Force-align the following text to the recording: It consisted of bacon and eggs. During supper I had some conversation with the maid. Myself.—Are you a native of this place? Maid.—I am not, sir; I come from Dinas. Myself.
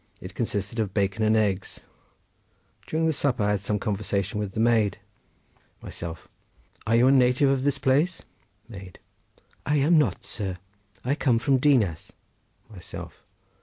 It 0.19 0.33
consisted 0.33 0.79
of 0.79 0.95
bacon 0.95 1.21
and 1.23 1.35
eggs. 1.35 1.79
During 2.87 3.11
supper 3.11 3.43
I 3.43 3.51
had 3.51 3.59
some 3.59 3.77
conversation 3.77 4.39
with 4.39 4.53
the 4.53 4.59
maid. 4.59 4.97
Myself.—Are 5.83 6.95
you 6.95 7.05
a 7.05 7.11
native 7.11 7.51
of 7.51 7.61
this 7.61 7.77
place? 7.77 8.23
Maid.—I 8.67 9.75
am 9.75 9.99
not, 9.99 10.25
sir; 10.25 10.57
I 11.05 11.13
come 11.13 11.37
from 11.37 11.57
Dinas. 11.59 12.13
Myself. 12.67 13.21